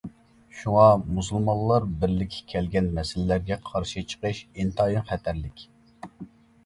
شۇڭا 0.59 0.85
مۇسۇلمانلار 1.17 1.85
بىرلىككە 1.99 2.41
كەلگەن 2.53 2.89
مەسىلىلەرگە 2.97 3.59
قارشى 3.71 4.05
چىقىش 4.15 4.41
ئىنتايىن 4.49 5.07
خەتەرلىك. 5.13 5.67